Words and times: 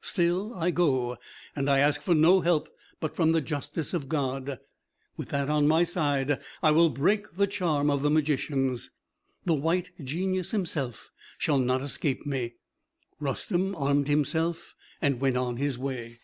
Still 0.00 0.54
I 0.54 0.70
go, 0.70 1.18
and 1.54 1.68
I 1.68 1.80
ask 1.80 2.00
for 2.00 2.14
no 2.14 2.40
help 2.40 2.70
but 2.98 3.14
from 3.14 3.32
the 3.32 3.42
justice 3.42 3.92
of 3.92 4.08
God. 4.08 4.58
With 5.18 5.28
that 5.28 5.50
on 5.50 5.68
my 5.68 5.82
side 5.82 6.40
I 6.62 6.70
will 6.70 6.88
break 6.88 7.36
the 7.36 7.46
charm 7.46 7.90
of 7.90 8.00
the 8.02 8.08
magicians. 8.08 8.90
The 9.44 9.52
White 9.52 9.90
Genius 10.02 10.50
himself 10.52 11.10
shall 11.36 11.58
not 11.58 11.82
escape 11.82 12.24
me." 12.24 12.54
Rustem 13.20 13.76
armed 13.76 14.08
himself, 14.08 14.74
and 15.02 15.20
went 15.20 15.36
on 15.36 15.58
his 15.58 15.76
way. 15.76 16.20